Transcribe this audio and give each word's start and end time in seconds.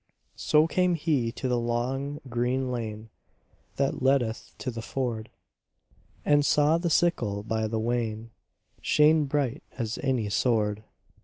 So 0.39 0.65
came 0.65 0.95
he 0.95 1.31
to 1.33 1.47
the 1.47 1.59
long 1.59 2.21
green 2.27 2.71
lane 2.71 3.11
That 3.75 4.01
leadeth 4.01 4.55
to 4.57 4.71
the 4.71 4.81
ford, 4.81 5.29
And 6.25 6.43
saw 6.43 6.79
the 6.79 6.89
sickle 6.89 7.43
by 7.43 7.67
the 7.67 7.77
wain 7.79 8.31
Shine 8.81 9.25
bright 9.25 9.61
as 9.77 9.99
any 10.01 10.27
sword. 10.31 10.83